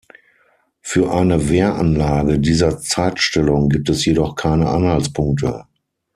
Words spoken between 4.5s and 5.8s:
Anhaltspunkte.